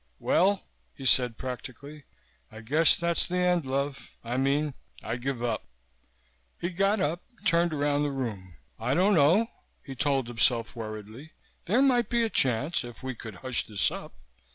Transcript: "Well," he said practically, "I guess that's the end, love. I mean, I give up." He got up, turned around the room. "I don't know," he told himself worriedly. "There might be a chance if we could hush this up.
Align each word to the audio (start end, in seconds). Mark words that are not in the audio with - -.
"Well," 0.17 0.63
he 0.95 1.05
said 1.05 1.37
practically, 1.37 2.05
"I 2.51 2.61
guess 2.61 2.95
that's 2.95 3.27
the 3.27 3.37
end, 3.37 3.67
love. 3.67 4.09
I 4.23 4.35
mean, 4.35 4.73
I 5.03 5.15
give 5.17 5.43
up." 5.43 5.67
He 6.59 6.71
got 6.71 6.99
up, 6.99 7.21
turned 7.45 7.71
around 7.71 8.01
the 8.01 8.09
room. 8.09 8.55
"I 8.79 8.95
don't 8.95 9.13
know," 9.13 9.45
he 9.85 9.93
told 9.93 10.27
himself 10.27 10.75
worriedly. 10.75 11.33
"There 11.67 11.83
might 11.83 12.09
be 12.09 12.23
a 12.23 12.31
chance 12.31 12.83
if 12.83 13.03
we 13.03 13.13
could 13.13 13.35
hush 13.45 13.67
this 13.67 13.91
up. 13.91 14.15